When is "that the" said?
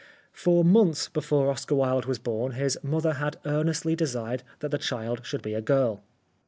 4.57-4.79